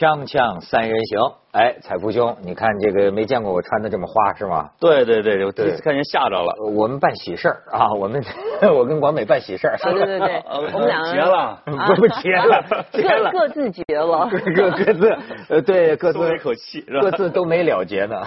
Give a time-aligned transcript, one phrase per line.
[0.00, 1.20] 锵锵三人行，
[1.52, 4.70] 哎，彩福兄，你看这个没见过我穿的这么花是吗？
[4.80, 6.54] 对对对，我第一次看人吓着了。
[6.74, 8.24] 我们办喜事儿啊， 我们
[8.74, 9.76] 我跟广美办喜事儿。
[9.76, 10.42] 对对对，
[10.72, 15.18] 我们两个结了，不不结了，结了，各自结了，各各自
[15.50, 18.22] 呃对各自松一口气，各自都没了结呢。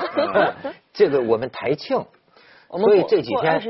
[0.93, 2.05] 这个我们台庆。
[2.77, 3.61] 所以这几天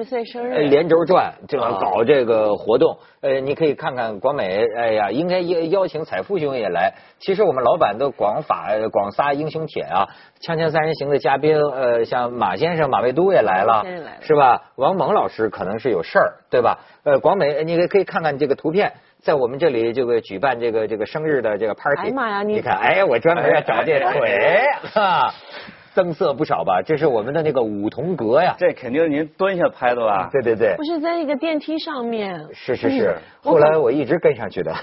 [0.70, 2.98] 连轴转，就要搞这个活动。
[3.22, 6.94] 呃，你可以看看广美，哎呀，应该邀邀请彩富兄也来。
[7.20, 10.08] 其实我们老板都广法广撒英雄帖啊，
[10.42, 13.84] 锵锵三人行的嘉宾，呃，像马先生马未都也来了，
[14.22, 14.62] 是吧？
[14.76, 16.80] 王蒙老师可能是有事儿，对吧？
[17.04, 22.10] 呃，广美，你可以看看这个图片，在我们这里这个举办这个这个生日的这个 party。
[22.10, 24.62] 哎妈呀，你看，哎，我专门要找这腿
[24.94, 25.34] 哈。
[25.94, 26.82] 增色不少吧？
[26.82, 28.56] 这是我们的那个梧桐阁呀。
[28.58, 30.30] 这肯定您蹲下拍的吧？
[30.32, 30.76] 对对对。
[30.76, 32.48] 不是在那个电梯上面。
[32.54, 33.18] 是是是。
[33.42, 34.74] 后来我一直跟上去的。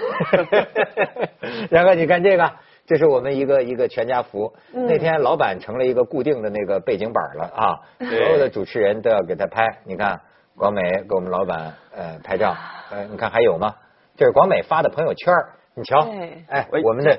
[1.71, 2.51] 然后你看这个，
[2.87, 4.53] 这是我们一个一个全家福。
[4.73, 9.67] 那天老板成了一个固定的那个背景板了啊，所有的主持人都要给他拍。
[9.85, 10.21] 你看，
[10.57, 12.55] 广美给我们老板呃拍照，
[12.91, 13.75] 呃，你看还有吗？
[14.17, 15.35] 这是广美发的朋友圈，
[15.75, 16.07] 你瞧，
[16.49, 17.19] 哎，我们的。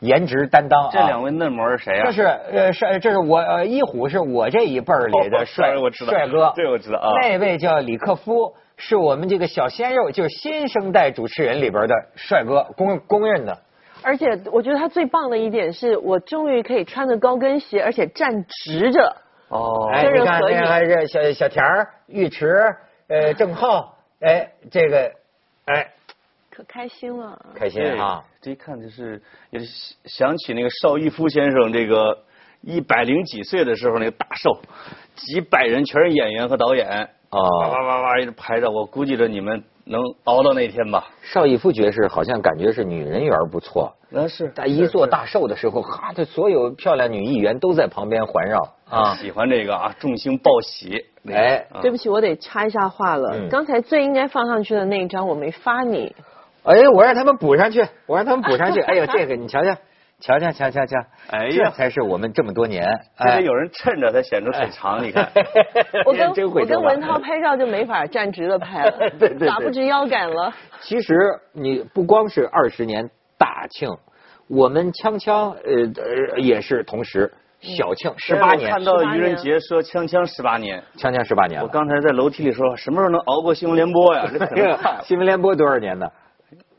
[0.00, 0.90] 颜值担当啊！
[0.92, 2.04] 这两位嫩模是谁啊？
[2.06, 7.10] 这是呃是这是我呃一虎是我这一辈儿里的帅 帅哥，这我知道啊。
[7.20, 13.58] 那位叫李克夫，是我们这个小鲜肉，就是新生代主持人里边的帅哥，公公认的。
[14.02, 19.16] 而且我觉得他最棒的一点是我终于可以穿着高跟鞋，而且站直着。
[19.48, 22.54] 哦，哎，你看那还是小小田儿、尉迟、
[23.08, 25.10] 呃郑浩，哎，这个，
[25.64, 25.88] 哎。
[26.58, 28.20] 可开心了，开心啊！
[28.42, 32.18] 这一看就是也是想起那个邵逸夫先生，这个
[32.62, 34.58] 一百零几岁的时候那个大寿，
[35.14, 37.10] 几百人全是演员和导演。
[37.30, 41.08] 啊，哇哇哇一直拍着，我估计着你们能熬到那天吧。
[41.22, 44.48] 邵逸夫爵士好像感觉是女人缘不错，那是。
[44.50, 48.74] 在一做大寿的时候，哈，这所有漂亮女艺员都在旁边环绕。
[48.88, 51.04] 啊，喜欢这个啊，众星报喜。
[51.30, 56.16] 哎，对不起，我得插一下话了，刚才最应该放上去的那一张我没发你。
[56.68, 58.80] 哎，我让他们补上去，我让他们补上去。
[58.86, 59.74] 哎呦，这个你瞧瞧，
[60.20, 60.96] 瞧瞧，瞧瞧瞧，
[61.30, 62.84] 哎呀，这才是我们这么多年。
[63.16, 65.30] 哎，有人趁着他显得腿长，你看。
[66.04, 70.52] 我跟我跟文涛拍照就没法站直的拍了，对 对，打不直腰杆了。
[70.80, 71.14] 其实
[71.52, 73.08] 你不光是二十年
[73.38, 73.88] 大庆，
[74.48, 78.70] 我们锵锵呃呃也是同时小庆十八年。
[78.70, 81.62] 看到愚人节说锵锵十八年，锵锵十八年。
[81.62, 84.26] 我刚才在楼梯里说，什么时候能熬过新闻联播呀？
[84.54, 86.06] 这新闻联播多少年呢？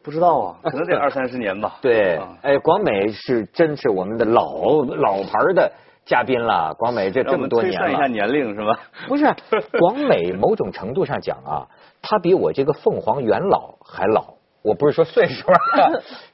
[0.04, 1.78] 不知道啊， 可能得二三十年吧。
[1.82, 5.72] 对，哎，广美是真是我们的老老牌的
[6.06, 6.74] 嘉宾了。
[6.76, 8.80] 广美这这么多年了，算一下年龄是吧？
[9.08, 9.26] 不是，
[9.80, 11.68] 广美某种程度上讲啊，
[12.02, 14.36] 他比我这个凤凰元老还老。
[14.62, 15.48] 我不是说岁数，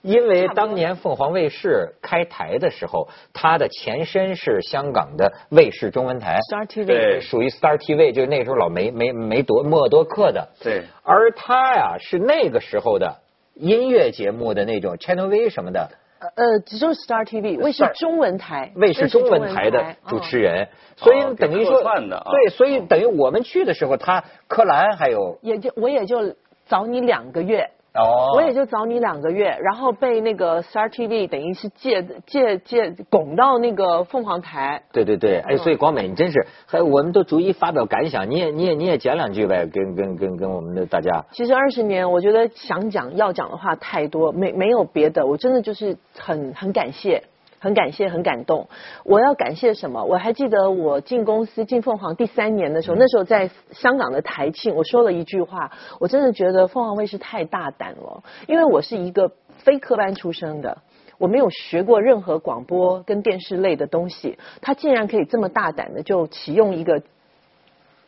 [0.01, 10.49] 因为当年凤凰卫视开台的时候，它的前身是香港的卫视中文台，Star TV，属于 Star TV，就是那时候老梅梅梅多默多克的。
[10.59, 13.15] 对，而他呀是那个时候的。
[13.55, 15.89] 音乐节目的那种 Channel V 什么的，
[16.19, 26.35] 呃，只就是 Star TV 卫视中文台，卫视中文台的主持人，所以等于说，对，所以等于我们去的时候，他柯蓝还有，也就我也就
[26.65, 27.71] 早你两个月。
[27.95, 34.83] 哦，我也就找你两个月，然后被那个 Star TV 等于是借借借拱到那个凤凰台。
[34.91, 41.25] 对对对，哎，所以广美你真是，还我们都逐一发表感想，你也你也你也讲两句呗，跟跟跟跟我们的大家。
[41.31, 47.23] 其实二十年，我觉得想讲要讲的话太多，没没有别的，我真的就是很很感谢。
[47.59, 48.67] 很感谢，很感动。
[49.03, 50.03] 我要感谢什么？
[50.03, 60.77] 我还记得我进公司进凤凰第三年的时候，那时候在香港的台庆，我说了一句话，我真的觉得凤凰卫视太大胆了，因为我是一个非科班出身的，
[61.17, 67.01] 我没有学过任何广播跟电视类的东西，他竟然可以这么大胆的就启用一个。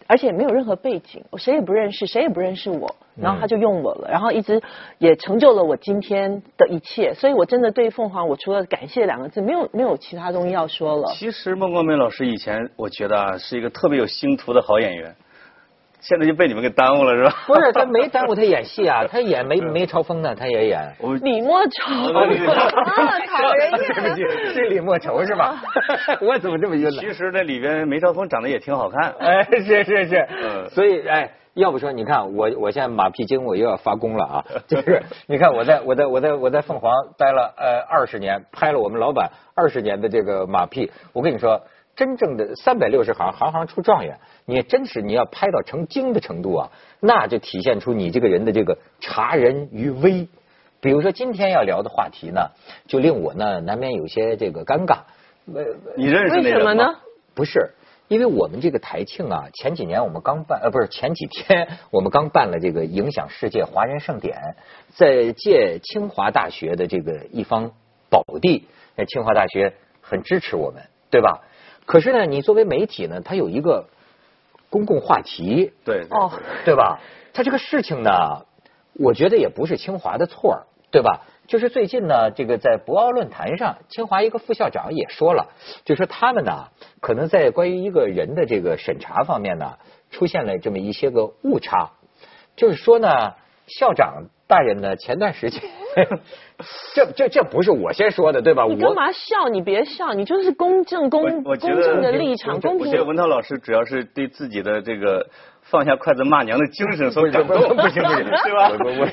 [0.08, 4.62] 而且没有任何背景，我谁也不认识，谁也不认识我，然后他就用我了，然后一直
[4.98, 11.12] 也成就了我今天的一切，所以我真的对凤凰，我除了感谢两个字，没有没有其他东西要说了。
[11.14, 15.16] 其实孟广美老师以前，我觉得啊，是一个特别有星途的好演员。
[16.00, 17.36] 现在就被你们给耽误了是吧？
[17.48, 20.96] 不是他没耽误他演戏啊， 他演梅梅超风呢，他也演。
[21.22, 22.22] 李莫愁啊，
[23.28, 23.72] 讨人
[24.18, 24.54] 厌。
[24.54, 25.62] 是李莫愁是吧？
[26.22, 26.92] 我怎么这么晕了？
[26.92, 29.14] 其实那里边梅超风长得也挺好看。
[29.20, 30.28] 哎，是是是。
[30.44, 30.70] 嗯。
[30.70, 34.46] 所以哎，要不说你看我我现在马屁精我又要发功了啊！
[34.68, 41.62] 就是你看我在我在我在我在凤凰待了呃二十年，拍了我们老板二十年的这个马屁，我跟你说。
[41.98, 44.20] 真正的三百六十行，行行出状元。
[44.46, 46.72] 你真是你要拍到成精的程度啊，
[47.02, 50.30] 那就体现出你这个人的这个察人于微，
[50.80, 52.52] 比如说今天要聊的话题呢，
[52.88, 55.00] 就令我呢难免有些这个尴尬。
[55.98, 57.00] 你认识为什么呢？
[57.34, 57.72] 不是，
[58.08, 64.56] 因为我们这个台庆啊，前几年我们刚办，呃，不是前几天我们刚办了这个影响世界华人盛典，
[64.90, 67.72] 在借清华大学的这个一方
[68.10, 71.42] 宝地，那清华大学很支持我们，对吧？
[71.88, 73.88] 可是呢，你作为媒体呢，它有一个
[74.70, 76.32] 公共话题，对，哦，
[76.66, 77.00] 对吧？
[77.34, 78.46] 它这个事情呢，
[78.94, 81.22] 我觉得也不是清华的错，对吧？
[81.48, 85.48] 就是最近呢，这个在博鳌论坛上，清华一个副校长也说了，
[85.86, 86.68] 就说他们呢，
[87.00, 89.78] 可能在关于一个人的这个审查方面呢，
[90.12, 91.92] 出现了这么一些个误差。
[92.58, 93.36] 就是说呢，
[93.68, 95.62] 校长大人呢，前段时间，
[96.94, 98.66] 这这这不是我先说的，对吧？
[98.66, 99.48] 你干嘛笑？
[99.50, 102.88] 你别笑，你就是公正公公正的立场，公平。
[102.88, 105.26] 我觉得文涛老师主要是对自己的这个。
[105.70, 108.72] 放下筷子骂娘的精神所感动， 不行不行， 对吧？
[108.80, 109.08] 我我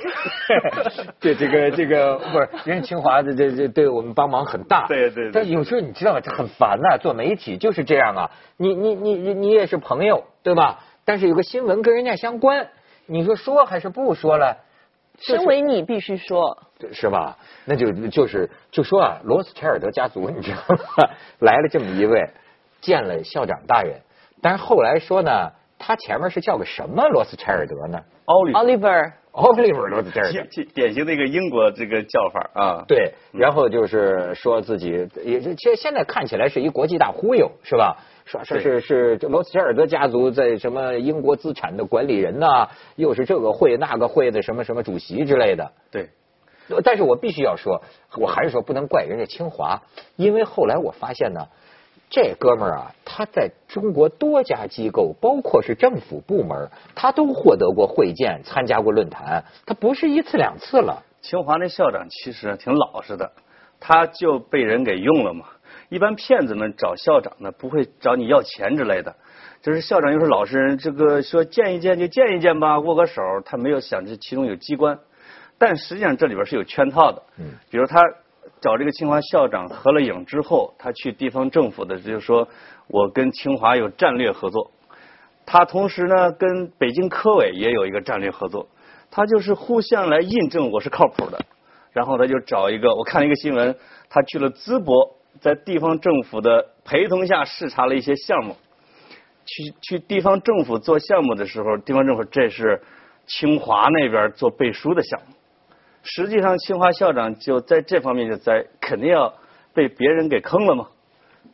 [1.19, 4.87] 对这个这个不是，人家清华的这这对我们帮忙很大。
[4.87, 5.33] 对对。
[5.33, 6.21] 但有时候你知道吗？
[6.21, 8.31] 这很烦呐，做媒体就是这样啊。
[8.57, 10.79] 你你你你你也是朋友，对吧？
[11.05, 12.69] 但是有个新闻跟人家相关，
[13.07, 14.57] 你说说还是不说了？
[15.19, 16.57] 身为你必须说，
[16.93, 17.37] 是吧？
[17.65, 21.11] 那就就是就说啊，罗斯柴尔德家族，你知道吗？
[21.41, 22.31] 来了这么一位，
[22.81, 24.01] 见了校长大人，
[24.43, 25.51] 但是后来说呢。
[25.77, 27.99] 他前面是叫个什么罗斯柴尔德呢？
[28.25, 28.87] 奥利奥利弗
[29.33, 30.41] 奥利弗罗斯柴尔德，
[30.73, 32.85] 典型的一个英国这个叫法啊。
[32.89, 37.99] 对，然后就是说自己也其实现在看起来是一国际大忽悠，是吧？
[38.25, 42.67] 说说是是罗斯柴尔德家族在什么英国资产的管理人呐，
[42.97, 45.71] 又是这个会那个会的什么什么主席之类的。
[45.91, 46.09] 对，
[46.85, 47.83] 但是我必须要说，
[48.17, 49.83] 我还是说不能怪人家清华，
[50.17, 51.47] 因为后来我发现呢。
[52.11, 61.03] 这哥们儿啊，他在中国多家机构，包括是政府部门，他都获得过会见，参加过论坛，他不是一次两次了。
[61.23, 63.33] 清华那校长其实挺老实的，
[63.81, 65.47] 他就被人给用了嘛。
[65.89, 69.17] 一般骗子们找校长呢，不会找你要钱之类的，
[69.63, 75.01] 就是校长又是老实人，这个说见一见就见一见吧，握个手，他没有想这其中有机关，
[75.65, 77.23] 但实际上这里边是有圈套的。
[77.39, 78.01] 嗯，比如他。
[78.61, 82.49] 找这个清华校长合了影之后，他去地方政府的就是说，
[82.89, 84.71] 我跟清华有战略合作。
[85.45, 88.67] 他同时呢跟北京科委也有一个战略合作，
[89.11, 91.39] 他就是互相来印证我是靠谱的。
[91.93, 93.77] 然后他就找一个，我看了一个新闻，
[94.09, 98.57] 他去了淄博，在地方政府的陪同下视察了一些项目。
[99.45, 102.83] 去去地方政府做项目的时候，地方政府这是
[103.27, 105.35] 清华那边做背书的项目。
[106.05, 109.35] 实际上，清华校长就在这方面就栽肯定要
[109.73, 110.87] 被别人给坑了嘛。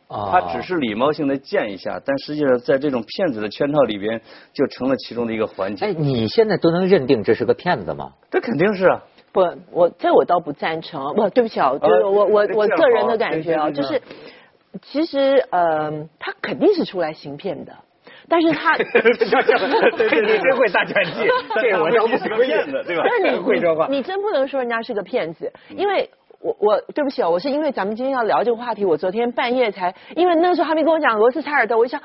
[0.07, 0.29] 啊。
[0.29, 4.21] 他只是礼貌性的见一下，但实际上在这种骗子的圈套里边，
[4.53, 5.85] 就成了其中的一个环节。
[5.85, 8.11] 哎，你现在都能认定这是个骗子吗？
[8.29, 9.01] 这肯定是啊。
[9.31, 9.39] 不，
[9.71, 11.15] 我这我倒不赞成。
[11.15, 14.01] 不，对不起啊，就是我我我个人的感觉啊，就是
[14.81, 15.89] 其实呃，
[16.19, 17.73] 他肯定是出来行骗的。
[18.31, 18.83] 但是他，你
[20.39, 21.27] 真会大拳击，
[21.61, 23.03] 这我就不是个骗子，对吧？
[23.03, 32.01] 那你会说话，你真不能说人家是个骗子，因为我我对不起啊，我是因为咱们今天要聊这个话题，我昨天半夜才，因为那时候还没跟我讲罗斯柴尔德，我一想。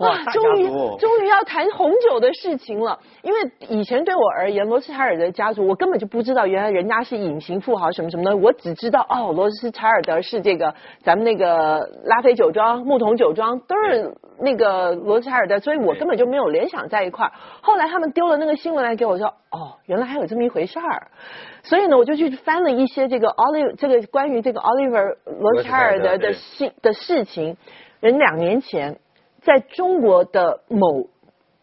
[0.00, 0.66] 哇，终于
[0.98, 2.98] 终于要谈红酒的事情了。
[3.22, 3.38] 因为
[3.68, 8.34] 以前对我而言，罗斯柴尔德家族，我根本就不知道原来人家是隐形富豪什么什么的。
[8.34, 17.32] 我只知道哦，罗斯柴尔德是这个咱们那个拉菲酒庄、木桶酒庄都是那个罗斯柴尔德，所以我根本就没有联想在一块儿。
[17.60, 21.08] 后来他们丢了那个新闻来给我说，哦，原来还有这么一回事儿。
[21.62, 27.58] 所以呢，我就去翻了一些这个 Oliver 这个关于这个 Oliver 罗斯柴尔德的信的事情，
[28.00, 28.98] 人两年前。
[29.42, 31.08] 在中国的某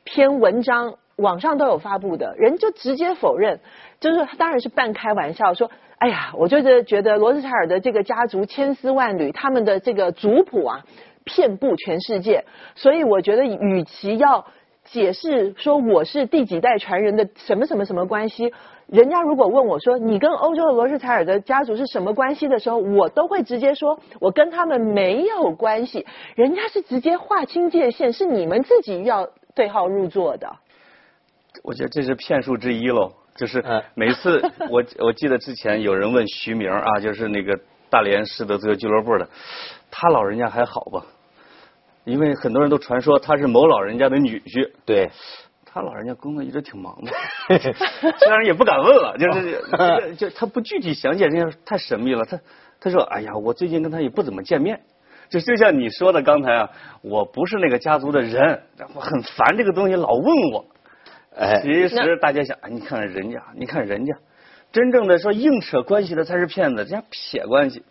[0.04, 3.60] 篇文章，网上都有发布的人就直接否认，
[4.00, 10.86] 就是当然是半开玩笑说，哎呀，我就是觉得罗斯柴尔德这个家族千丝万缕，他们的这个族谱啊，
[11.24, 14.46] 遍布全世界，所以我觉得与其要
[14.86, 18.54] 解释说我是第几代传人的什么什么什么关系。
[18.88, 26.06] 人家如果问我说你跟欧洲的罗斯柴尔德家族是什么关系的时候，我都会直接说我跟他们没有关系。
[26.36, 30.50] 人家是直接划清界限，是你们自己要对号入座的。
[31.64, 33.62] 我觉得这是骗术之一喽，就是
[33.94, 34.42] 每次
[34.72, 39.28] 我我记得之前有人问徐明啊，就是那个大连市的这个俱乐部的，
[39.92, 41.06] 他老人家还好吧？
[42.06, 44.72] 因为很多人都传说他是某老人家的女婿。
[44.86, 45.10] 对。
[45.70, 47.12] 他老人家工作一直挺忙的，
[48.18, 52.26] 虽然也不敢问了，就是就他不具体详解，人家太神秘了。
[52.26, 52.40] 他
[52.80, 54.82] 他说：“哎呀，我最近跟他也不怎么见面，
[55.30, 56.70] 就就像你说的刚才啊，
[57.02, 58.62] 我不是那个家族的人，
[58.94, 60.66] 我很烦这个东西，老问我。”
[61.36, 64.16] 哎，其实大家想，你看人家，你看人家，
[64.72, 67.84] 真正的说硬扯关系的才是骗子，人家撇关系。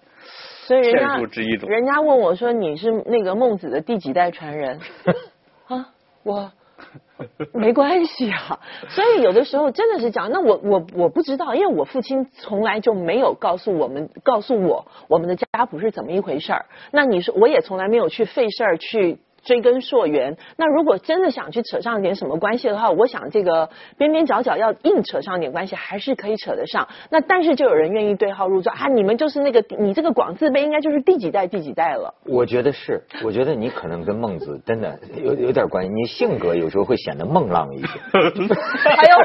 [0.64, 4.80] 所以人家之一种人家问我说你是那个孟子的第几代传人？
[5.68, 5.90] 啊，
[6.24, 6.50] 我
[7.52, 8.60] 没关系啊。
[8.88, 16.66] 所以有的时候真的是这样，那我我我不知道，因为我父亲从来就没有告诉我们，告诉我我们的家谱是怎么一回事儿。
[16.90, 19.18] 那你说我也从来没有去费事儿去。
[19.46, 26.88] 追根溯源，那如果真的想去扯上点什么关系的话，我想这个边边角角要硬扯上点关系，还是可以扯得上。
[27.10, 32.12] 那但是就有人愿意对号入座啊，你们就是那个你这个广字辈应该就是第几代第几代了。
[32.24, 37.86] 我觉得是，我觉得你可能跟孟子真的有有点关系，你性格有时候会显得孟浪一些。
[38.96, 39.16] 还有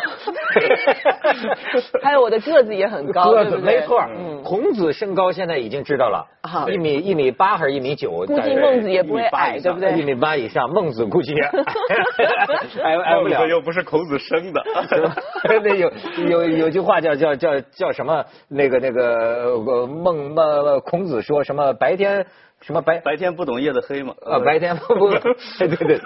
[2.03, 3.99] 还有我的个子也很高，个子没错。
[4.15, 6.27] 嗯，孔子身高现在已经知道了，
[6.71, 8.11] 一米一米八还是一米九？
[8.11, 9.97] 估计孟子也不会矮，对不对？
[9.97, 11.33] 一米八以上，孟子估计
[12.83, 13.47] 挨挨不了。
[13.47, 14.63] 又不是孔子生的，
[15.63, 15.91] 那有
[16.27, 18.25] 有有句话叫叫叫叫什么？
[18.47, 21.73] 那个那个孟孟孔子说什么？
[21.73, 22.25] 白天
[22.61, 24.13] 什么白白天不懂夜的黑嘛？
[24.25, 25.09] 啊，白天不不，
[25.59, 25.99] 对对对，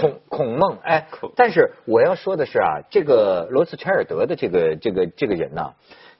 [0.00, 1.06] 孔孔孟哎。
[1.36, 5.72] 但是我要说的是啊，这个罗斯柴尔德的这个这个这个人呢，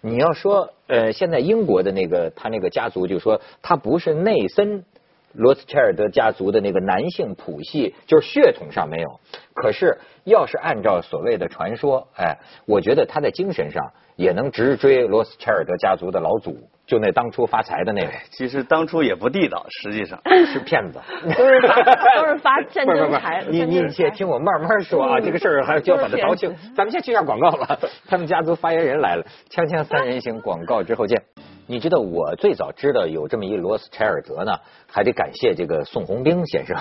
[0.03, 4.85] 你要说呃，现在英国的那个他那个家族就说他不是内森。
[5.33, 9.21] 罗斯柴尔德家族的那个男性谱系，就是血统上没有。
[9.55, 16.57] 可是，要是按照所谓的传说，哎，我觉得他在精神上也能直追罗斯柴尔德家族的老祖，
[16.87, 18.11] 就那当初发财的那位。
[18.31, 20.21] 其实当初也不地道，实际上
[20.53, 21.01] 是骗子，
[21.37, 21.83] 都是发
[22.17, 23.45] 都是发战争财。
[23.49, 26.55] 你你先听我慢慢说啊，这个事儿还就要把它倒清。
[26.75, 31.23] 咱们先去下广告吧，他们家族发言人来了，锵锵三人行，广告之后见。
[31.71, 34.59] 你知道我最早知道有这么一罗斯柴尔德呢，
[34.89, 36.77] 还得感谢这个宋鸿兵先生，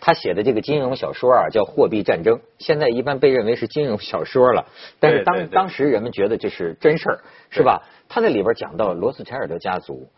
[0.00, 4.66] 他写的这个金融小说啊叫《货币战争》，现在一般被认为是金融小说了，
[4.98, 7.84] 但是当当时人们觉得这是真事儿，是吧？
[8.08, 10.08] 他在里边讲到罗斯柴尔德家族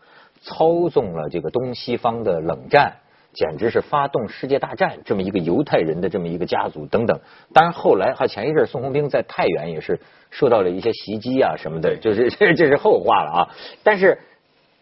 [0.41, 3.01] 操纵了这个东西方的冷战。
[3.31, 7.19] 简直是发动世界大战这么一个犹太人的这么一个家族等等，
[7.53, 9.99] 当然后来哈前一阵宋鸿兵在太原也是
[10.31, 13.49] 受到了一些袭击啊什么的，就是这这是后话了啊。
[13.83, 14.17] 但是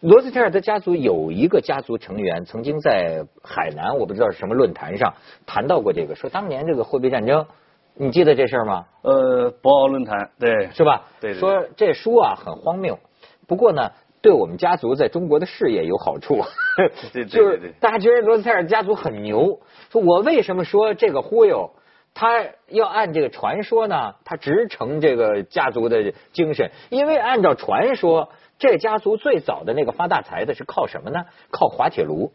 [0.00, 5.12] 罗斯柴尔德家族有一个家族成员曾经在海南我不知道是什么论坛上
[5.46, 7.46] 谈到过这个，说当年这个货币战争，
[7.94, 8.86] 你记得这事儿吗？
[9.02, 11.02] 呃，博鳌论坛对是吧？
[11.20, 12.98] 对，说这书啊很荒谬，
[13.46, 13.90] 不过呢。
[14.20, 16.42] 对我们家族在中国的事业有好处，
[17.28, 19.60] 就是大家觉得罗斯柴尔家族很牛。
[19.90, 21.70] 说我为什么说这个忽悠？
[22.14, 26.72] 他要按这个传说呢，他直承这个家族的精神。
[26.90, 31.26] 因为按照传说，这家族最早的那个发大财的是靠什么呢？
[31.52, 32.32] 靠滑铁卢。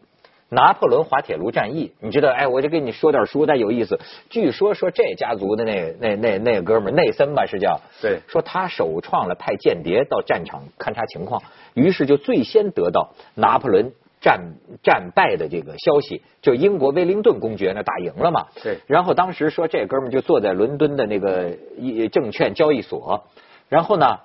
[0.48, 2.30] 拿破仑滑铁卢战役，你知道？
[2.30, 3.98] 哎，我就跟你说点书，但有意思。
[4.30, 11.42] 据说说这家族的那那那那哥们内森吧，是叫对，说他首创了派间谍到战场勘察情况，
[11.74, 18.46] 于是就最先得到拿破仑战战败的这个消息，就英国威灵顿公爵呢打赢了嘛。
[18.62, 23.24] 对，然后当时说这哥们就坐在伦敦的那个一证券交易所，
[23.68, 24.20] 然后呢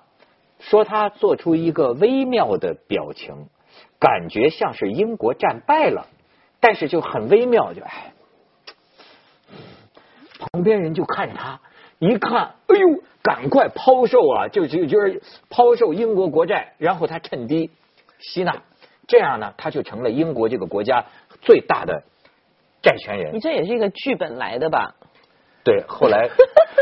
[0.60, 3.48] 说他做出一个微妙的表情，
[4.00, 6.08] 感觉像是英国战败了。
[6.62, 8.12] 但是就很微妙，就哎，
[10.40, 11.62] 旁边人就看着他，
[12.00, 14.50] 一看，哎呦，赶快抛售啊！
[14.50, 17.72] 就就就是抛售英国国债，然后他趁低
[18.20, 18.62] 吸纳，
[19.08, 21.06] 这样呢，他就成了英国这个国家
[21.40, 22.04] 最大的
[22.82, 23.34] 债权人。
[23.34, 24.96] 你这也是一个剧本来的吧？
[25.70, 26.28] 对，后来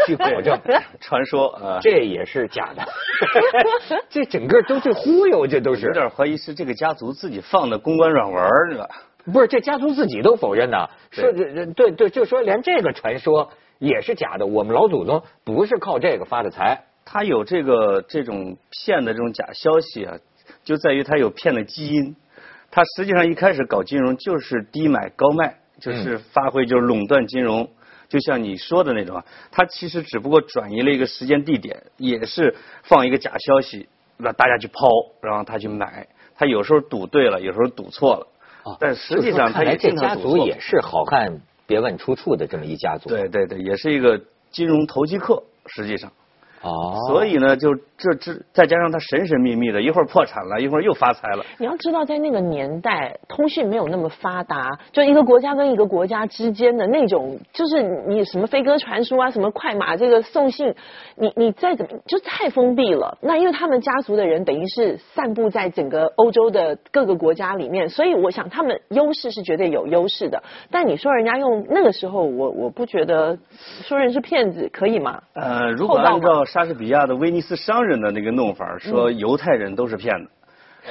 [0.06, 0.58] 据考证，
[1.02, 2.88] 传说啊，这也是假的，
[4.10, 8.42] 这整个都是忽悠，这都是有点怀疑是这个家族自己放的公关软文，
[8.72, 8.88] 是吧？
[9.26, 14.46] 不是，这家族自己都否认呢，说这对对，就说连这个传说也是假的。
[14.46, 20.18] 我们老祖宗不是靠这个发的财，他有这个这种骗的这种假消息啊，
[20.64, 22.16] 就在于他有骗的基因。
[22.72, 27.70] 他实际上一开始搞金融就是低买高卖，就是发挥就是垄断金融，
[28.10, 29.26] 就像你说的那种啊。
[29.52, 33.88] 他其实只不过转移了一个时间地点，也是放一个假消息
[34.18, 34.88] 让大家去抛，
[35.22, 36.08] 然后他去买。
[36.36, 38.28] 他有时候赌对了，有时候赌错了。
[38.80, 43.10] 但实际上，看来这家族也是好汉别问出处的这么一家族。
[43.10, 44.22] 对对对，也是一个
[44.52, 46.12] 金融投机客，实际上。
[46.62, 51.46] 哦，所以呢，就这这再加上他神神秘秘的，一会儿破产了，一会儿又发财了。
[51.60, 60.74] 你要知道，在那个年代，通讯没有那么发达，就一个国家跟一个国家之间的那种，就是你什么飞鸽传书啊，什么快马这个送信，
[61.16, 63.18] 你你再怎么就太封闭了。
[63.22, 70.42] 那因为他们家族的人等于是散布在整个欧洲的各个国家里面，所以我想他们优势是绝对有优势的。
[70.72, 73.38] 但你说人家用那个时候，我我不觉得
[73.84, 75.22] 说人是骗子可以吗？
[75.34, 76.47] 呃，如果按照。
[76.48, 80.32] 莎士比亚的《威尼斯商人》的那个弄法，说犹太人都是骗子。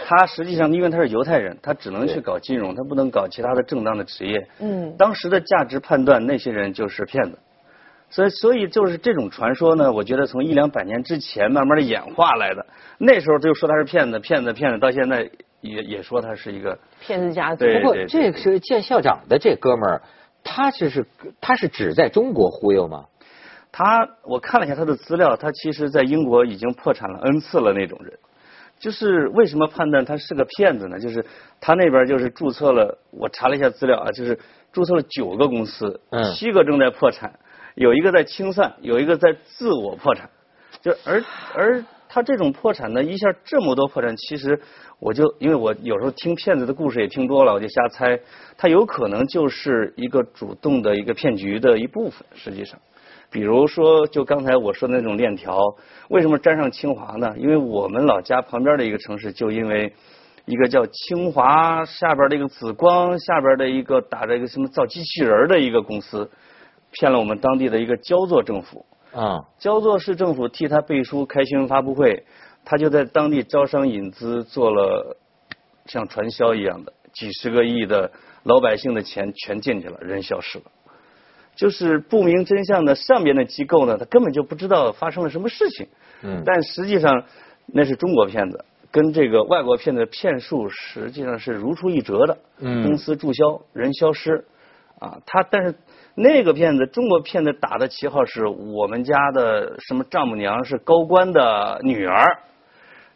[0.07, 4.49] 他实际上因为他是犹太人，他只能去搞金融，他不能搞其他的正当的职业。
[4.61, 4.95] 嗯。
[4.99, 7.39] 当时的价值判断，那些人就是骗子。
[8.09, 12.65] 所以，所以就是这种传说呢，我觉得从一两百年之前慢慢的演化来的。
[12.99, 15.29] 那时候就说他是骗子，骗子，骗子，到现在
[15.61, 17.65] 也也说他是一个骗子家族。
[17.65, 20.03] 不过这个是见校长的这哥们儿，
[20.45, 21.07] 他这是
[21.41, 23.07] 他是只在中国忽悠吗？
[23.73, 28.13] 他我看了一下他的资料，他其实在英国已经破产了 N 次了那种人。
[28.79, 30.99] 就是为什么判断他是个骗子呢？
[30.99, 31.25] 就是
[31.61, 34.39] 他那边就是注册了，我查了一下资料啊，就是
[34.71, 36.01] 注册了九个公司，
[36.35, 37.39] 七个正在破产。
[37.75, 40.29] 有一个在清算，有一个在自我破产，
[40.83, 41.23] 就而
[41.55, 44.61] 而他这种破产呢，一下这么多破产，其实
[44.99, 48.21] 我就因为我有时候听骗子的故事也听多了，我就瞎猜，
[48.57, 52.27] 他有可能就是一个主动的一个骗局的一部分。
[52.35, 52.79] 实际上，
[53.31, 55.59] 比如说就刚才我说的那种链条，
[56.09, 57.35] 为什么沾上清华呢？
[57.39, 59.93] 因为我们老家旁边的一个城市，就因为
[60.45, 66.31] 一个叫清华下边的一个紫光下边的一个打着一个什么造机器人的一个公司。
[66.93, 72.25] 骗了我们当地的一个焦作政府啊，焦作市政府替他背书开新闻发布会，
[72.65, 75.19] 他就在当地招商引资做了
[75.85, 78.11] 像传销一样的，几十个亿的
[78.45, 80.65] 老百姓的钱全进去了，人消失了，
[81.57, 85.89] 就是不明真相的上边的机构呢，他根本就不知道发生了什么事情，
[86.23, 87.25] 嗯，但实际上
[87.67, 94.45] 那是中国骗子，跟这个外国骗子的骗术实际上是如出一辙的，嗯，公司注销，人消失，
[95.01, 95.75] 啊，他但是。
[96.19, 102.39] 那个骗子，中国骗子打的旗号是我们家的什么丈母娘是高官的女儿，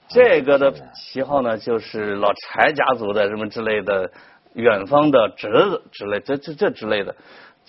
[0.07, 4.11] 这个的旗号呢就是老柴家族的什么之类的，
[4.53, 7.17] 远方的侄子之类，这这这之类的，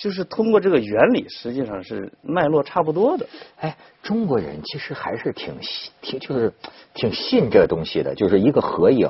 [0.01, 3.27] 就是通过这个原理，实际上是脉络差不多的。
[3.59, 5.53] 哎，中国人其实还是挺
[6.01, 6.51] 挺就是
[6.95, 9.07] 挺信这东西的，就是一个合影，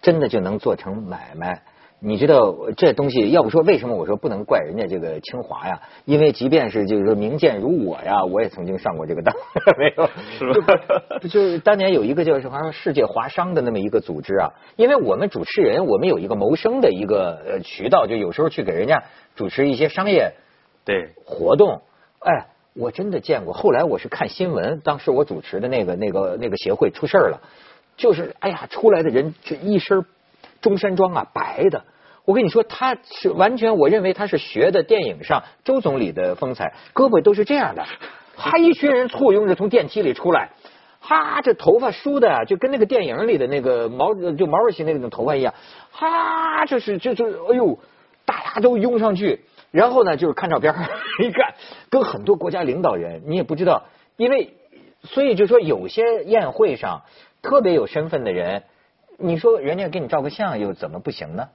[0.00, 1.62] 真的就能做成买卖。
[2.00, 5.80] 你知道这东西，要不说为什么我说不能怪人家这个清华呀？
[6.04, 9.34] 因为即便是就是说名剑如我呀，我也曾经上过这个当，
[9.78, 10.06] 没有
[10.38, 10.74] 是吧？
[11.28, 19.02] 就是当年有一个叫什么世界华商的那么一个组织啊，因为我们主持人，我们有一个谋生的一个呃渠道，就有时候去给人家
[19.34, 20.32] 主持一些商业
[20.84, 21.82] 对活动。
[22.20, 23.52] 哎，我真的见过。
[23.52, 27.40] 后来我是看新闻，当时我主持的那个那个那个协会出事了，
[27.96, 30.04] 就是哎呀，出来的人就一身
[30.60, 31.84] 中山装啊，白的。
[32.26, 37.84] 我跟你说，他是完全，我认为他是学的电影上周总理的风采，胳膊都是这样的，
[38.34, 40.48] 他，一群人簇拥着从电梯里出来，
[41.00, 45.52] 哈，这头发梳的就跟那个电影里的那个毛就毛主席那种头发一样，
[45.90, 47.78] 哈，这是这这哎呦，
[48.24, 50.74] 大家都拥上去，然后呢就是看照片，
[51.22, 51.54] 一看
[51.90, 53.84] 跟很多国家领导人，你也不知道，
[54.16, 54.54] 因为
[55.02, 57.02] 所以就说有些宴会上
[57.42, 58.62] 特别有身份的人，
[59.18, 61.48] 你说人家给你照个相又怎么不行呢？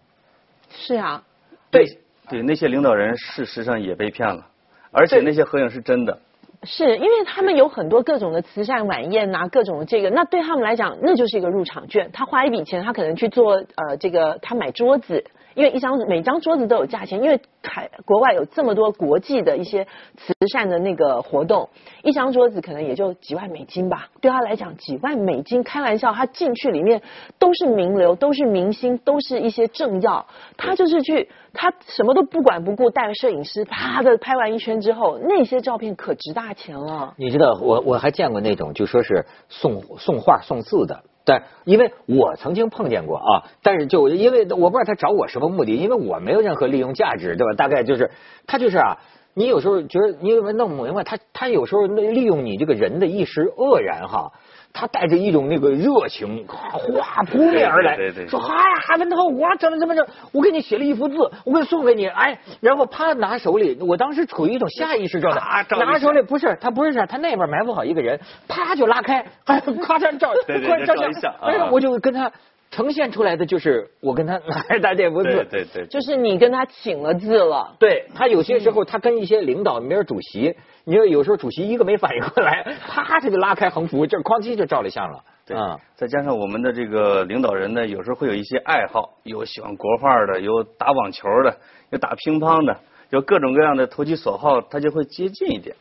[0.69, 1.23] 是啊，
[1.71, 1.85] 对
[2.29, 4.45] 对，那些领导人事实上也被骗了，
[4.91, 6.19] 而且那些合影是真的。
[6.63, 12.11] 是因为他们有很多各种的慈善晚宴呐，各种这个，那对他们来讲，那就是一个入场券。
[12.11, 15.23] 他花一笔钱，他可能去做呃这个，他买桌子。
[15.55, 19.85] 因为一张每张桌子都有价钱，因为海国外有这么多国际的一些
[20.17, 21.69] 慈善的那个活动，
[22.03, 24.09] 一张桌子可能也就几万美金吧。
[24.21, 27.01] 对他来讲，几万美金开玩笑，他进去里面
[27.37, 30.25] 都是名流，都是明星，都是一些政要，
[30.57, 37.13] 他就是去，他什么都不管不顾，带个摄影师啪的拍完一圈之后，那些照片可值大钱了。
[37.17, 41.03] 你知道，我我还见过那种就说是送送画送字的。
[41.29, 47.53] 对，因为我曾经碰见过啊，但是就因为我不知道他找我什么目的，因为我没有任何利用价值，对吧？
[47.55, 48.09] 大概就是
[48.47, 48.97] 他就是啊，
[49.35, 54.31] 你有时候觉得你有没有弄不明白，他他有时候利用你这个人的一时愕然哈。
[54.73, 57.95] 他带着一种那个热情，哗扑面而来，
[58.27, 60.07] 说：“嗨呀，文涛，我怎么怎么着？
[60.31, 62.07] 我给你写了一幅字，我给送给你。
[62.07, 72.31] 哎，然后啪拿手里，我当时处于一种下意识状态，拿手里不是他不是这样，他那边埋伏好一个人，啪就拉开，还咔嚓照， 快照一下，哎，我就跟他。”
[72.71, 77.75] 呈现出来的就是我跟他拿 大这幅字，对对，就是你跟他请了字了。
[77.79, 85.23] 对他有些时候，他跟一些领导，没有主席，你说有时候主席一个没反应过来， 啪他就拉开横幅，这哐叽就照了相了。
[85.45, 85.57] 对，
[85.95, 91.57] 再加上我们的这个领导人呢，有时候会有一些爱好，有喜欢国画的，有打网球的，
[91.91, 92.77] 有打乒乓的，
[93.09, 95.75] 有各种各样的投其所好，他就会接近一点。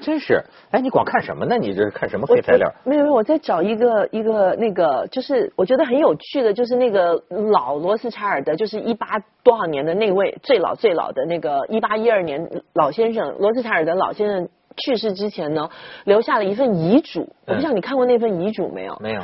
[0.00, 1.56] 真是，哎，你光看什么呢？
[1.56, 2.72] 你这是看什么黑材料？
[2.84, 9.06] 没有没有，我在找一个一个那个，就是我觉得很有趣的，就是那个老罗斯柴尔德，就是一八
[9.42, 15.68] 多少年的那位最老最老的那个一八一二年老先生，罗斯柴尔德老先生去世之前呢，
[16.04, 17.28] 留下了一份遗嘱。
[17.46, 18.96] 我不知道你看过那份遗嘱没有？
[19.00, 19.22] 没有。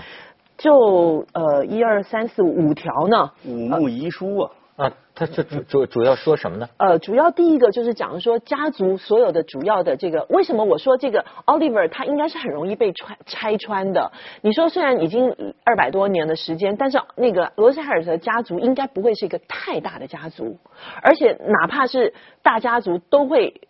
[0.59, 3.31] 就呃一二三四五条呢。
[3.45, 4.51] 五目遗书啊。
[4.77, 6.69] 啊，他这主主主要说什么呢？
[6.77, 14.13] 呃，主要第一个就是讲说家族所有的主要的这个，为什么我说这个 Oliver 他应该是很容易被穿拆穿的？
[14.43, 20.59] 你说虽然已经二百多年的时间，但是那个罗斯海尔的家族应该不会是一个太大的家族，
[21.01, 23.63] 而且哪怕是大家族都会，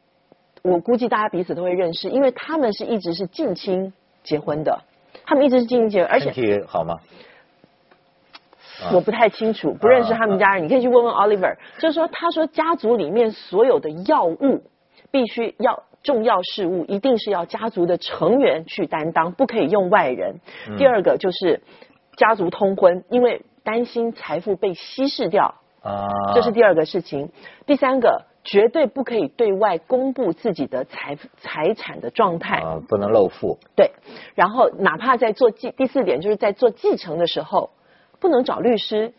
[0.62, 3.92] 我估计大家彼此都会认识，因为他们是一直是近亲
[4.24, 4.82] 结婚的，
[5.24, 6.96] 他们一直是近亲结婚，而且身体好吗？
[8.92, 11.56] 我不太清楚，不认识他们家人，你可以去问问 Oliver。
[11.78, 14.64] 就是说，他说家族里面所有的药物
[15.10, 20.40] 必须要重要事务，一定是要家族的成员去担当，不可以用外人。
[20.76, 21.62] 第二个就是
[22.16, 25.54] 家族通婚，因为担心财富被稀释掉。
[25.82, 27.30] 啊，这是第二个事情。
[27.64, 32.58] 第三个，绝对不可以对外公布自己的财财产的状态。
[32.58, 33.58] 啊，不能露富。
[33.74, 33.92] 对，
[34.34, 37.70] 然后哪怕在做继第四点，就是在做继承的时候。
[38.26, 39.12] 不能找律师，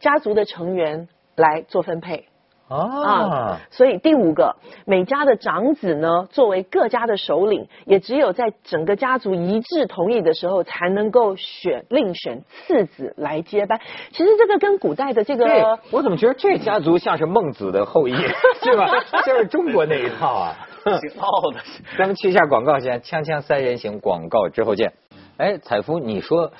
[0.00, 2.26] 家族的成员来做分配
[2.66, 3.60] 啊。
[3.70, 13.78] 所以第五个，每家的长子呢，作为各家的首领，也只有在整个家族一致同意的时候，才能够选另选次子来接班。
[14.10, 18.16] 其实这个跟古代的这个，我怎么觉得这家族像是孟子的后裔，
[18.64, 18.90] 是吧？
[19.24, 21.60] 就是中国那一套啊，挺傲的。
[21.96, 24.92] 咱们去一下广告先，锵锵三人行广告之后见。
[25.36, 26.50] 哎，彩夫，你说。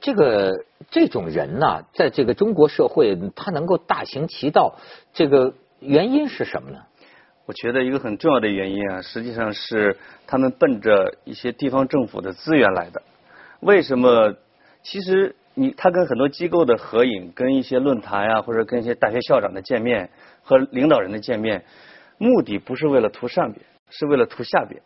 [0.00, 4.76] 这个这种人呢，在这个中国社会，他能够大行其道，
[5.12, 6.78] 这个原因是什么呢？
[7.46, 13.02] 我觉得一个很重要的原因啊，实际上是他们奔着一些地方政府的资源来的。
[13.60, 14.34] 为什么？
[14.82, 20.10] 其实你他跟很多机构的合影，跟一些论坛呀，或者跟一些大学校长的见面
[20.42, 21.64] 和领导人的见面，
[22.18, 24.82] 目的不是为了图上边，是为了图下边。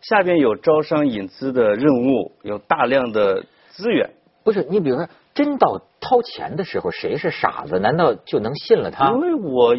[0.00, 4.10] 下边有招商引资的任务，有大量的资源。
[4.44, 7.78] 不是你，比如说，真到掏钱的时候，谁是傻子？
[7.78, 9.10] 难道就能信了他？
[9.10, 9.76] 因为我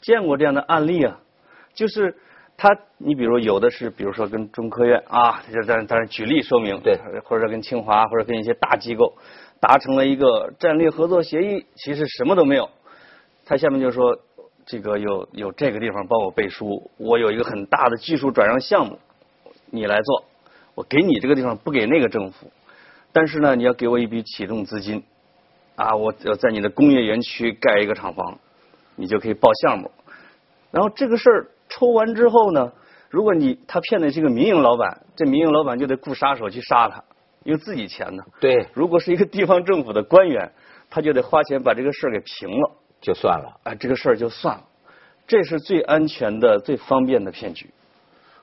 [0.00, 1.18] 见过这样的案例啊，
[1.74, 2.16] 就是
[2.56, 9.14] 他，你比如有的是，比如说跟中科院啊，就在在举例说明，对，或者跟清华，或者跟一些大机构
[9.60, 12.68] 达成了一个战略合作协议，其实什么都没有。
[13.44, 14.18] 他下面就说，
[14.66, 18.98] 这个有有这个地方帮我背书，我有一个很大的技术转让项目，
[19.70, 20.24] 你来做，
[20.74, 22.50] 我给你这个地方，不给那个政府。
[23.16, 25.02] 但是呢，你要给我一笔启动资金，
[25.74, 28.38] 啊，我要在你的工业园区盖一个厂房，
[28.94, 29.90] 你就可以报项目。
[30.70, 32.70] 然后这个事儿抽完之后呢，
[33.08, 37.02] 如果你他骗的是一个民营老板，这民营老板就得雇杀手去杀他，
[37.42, 38.22] 因为自己钱呢。
[38.38, 38.66] 对。
[38.74, 40.52] 如果是一个地方政府的官员，
[40.90, 43.58] 他就得花钱把这个事儿给平了，就算了。
[43.62, 44.64] 啊，这个事儿就算了。
[45.26, 47.70] 这是最安全的、最方便的骗局。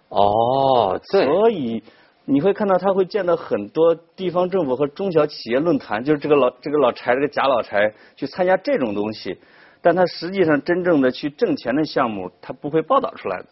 [0.09, 1.83] 哦，所以。
[2.25, 9.37] 你会看到他会见到很多地方政府和中小企业论坛，就是这个老这个老柴这个假老柴去参加这种东西，
[9.81, 13.45] 但他实际上真正的去挣钱的项目，他不会报道出来的。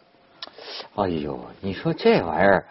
[0.96, 2.64] 哎呦，你说这玩意儿，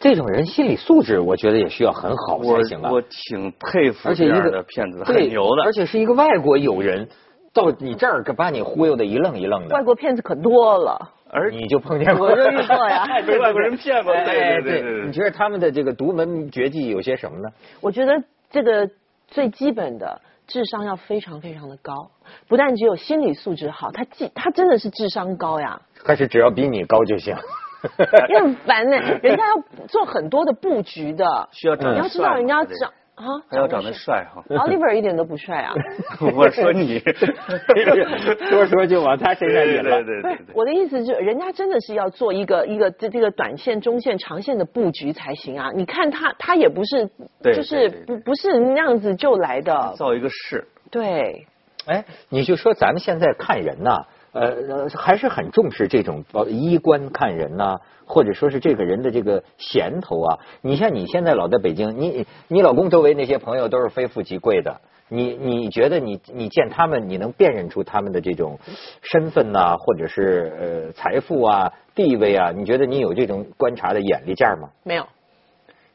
[0.00, 2.90] 这种人心理素质，我觉得也需要很好才行啊。
[2.90, 7.06] 我挺佩服这样的骗子，很牛的，而且是一个外国友人
[7.52, 9.74] 到你这儿，把你忽悠的一愣一愣的。
[9.76, 11.10] 外国骗子可多了。
[11.34, 14.12] 而你就碰见过，我就遇过呀， 被外国人骗过。
[14.12, 17.48] 对对对，你觉得他们的这个独门绝技有些什么呢？
[17.80, 18.90] 我觉得这个
[19.28, 22.10] 最基本的智商要非常非常的高，
[22.48, 25.80] 不但只有心理素质好，他既他真的是智商高呀。
[26.04, 27.34] 还是只要比你高就行？
[28.28, 32.92] 你很烦呢，人家要做很多的布局的，需要你要知道人家要长。
[33.22, 35.72] 啊，还要长得帅哈！Oliver 一点都不帅啊！
[36.34, 36.98] 我说你，
[38.50, 40.02] 说说就往他身上引了。
[40.02, 40.38] 对对对。
[40.54, 45.70] 我的意思是，人家真的是要做一个一个这这个短线、中线、长线的布局才行啊！
[45.74, 47.08] 你看他，他也不是，
[47.54, 49.94] 就是不不是那样子就来的。
[49.96, 50.66] 造一个势。
[50.90, 51.46] 对。
[51.86, 54.04] 哎，你就说咱们现在看人呐。
[54.32, 60.38] 呃，还是很重视这种衣冠看人呐，或者说是这个人的这个衔头啊。
[60.62, 68.58] 你像你现在老在北京，你你老公周围那些朋友都是非富即贵的，你你觉得你你见他们，你能辨认出他们的这种
[69.02, 72.52] 身份呐，或者是呃财富啊、地位啊？
[72.52, 74.70] 你觉得你有这种观察的眼力见吗？
[74.82, 75.06] 没有，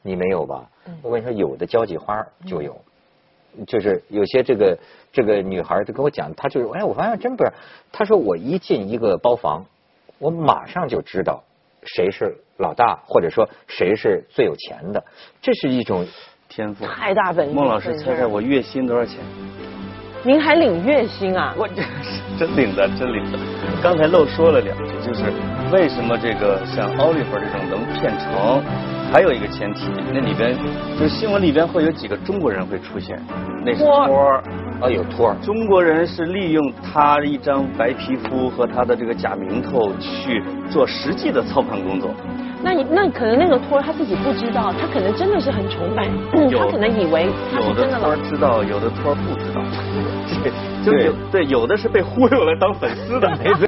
[0.03, 0.69] 你没有吧？
[1.01, 2.79] 我跟你说，有的交际花就有。
[3.65, 4.77] 就是有些这个
[5.11, 7.51] 这个女孩就跟我讲，她就是哎，我发现真不是。
[7.91, 9.65] 她说我一进一个包房，
[10.19, 11.43] 我马上就知道
[11.83, 15.03] 谁是老大，或者说谁是最有钱的。
[15.41, 16.05] 这是一种
[16.49, 16.85] 天赋。
[16.85, 17.53] 太大本事。
[17.53, 19.17] 孟老师猜猜我月薪多少钱？
[20.23, 21.55] 您还领月薪啊？
[21.57, 21.67] 我
[22.37, 23.39] 真领的，真领的。
[23.81, 25.23] 刚才漏说了两句，就是
[25.71, 28.61] 为什么这个像奥利弗这种能骗成，
[29.11, 30.55] 还有一个前提，那里边
[30.99, 33.19] 就是新闻里边会有几个中国人会出现，
[33.65, 34.43] 那是托儿。
[34.79, 35.35] 啊，有托儿。
[35.41, 42.11] 中国人是利用他一张白皮肤和他的这个假名头去做实际的操盘工作。
[42.61, 49.61] 那你那可能那个托儿他自己不知道，他可能真的是很崇拜，他可能以为他是真的托儿知道，有的托儿不知道。
[50.43, 50.51] 对，
[50.85, 53.65] 就有对有的是被忽悠来当粉丝的，没 错。